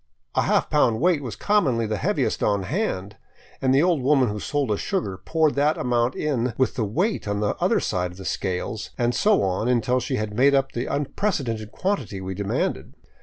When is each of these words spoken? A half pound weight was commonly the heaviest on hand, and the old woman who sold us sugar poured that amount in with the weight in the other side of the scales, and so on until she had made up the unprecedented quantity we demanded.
A 0.33 0.41
half 0.41 0.67
pound 0.71 0.99
weight 0.99 1.21
was 1.21 1.35
commonly 1.35 1.85
the 1.85 1.97
heaviest 1.99 2.41
on 2.41 2.63
hand, 2.63 3.17
and 3.61 3.71
the 3.71 3.83
old 3.83 4.01
woman 4.01 4.29
who 4.29 4.39
sold 4.39 4.71
us 4.71 4.79
sugar 4.79 5.15
poured 5.15 5.53
that 5.53 5.77
amount 5.77 6.15
in 6.15 6.55
with 6.57 6.73
the 6.73 6.83
weight 6.83 7.27
in 7.27 7.39
the 7.39 7.55
other 7.59 7.79
side 7.79 8.09
of 8.09 8.17
the 8.17 8.25
scales, 8.25 8.89
and 8.97 9.13
so 9.13 9.43
on 9.43 9.67
until 9.67 9.99
she 9.99 10.15
had 10.15 10.33
made 10.33 10.55
up 10.55 10.71
the 10.71 10.87
unprecedented 10.87 11.71
quantity 11.71 12.19
we 12.19 12.33
demanded. 12.33 12.95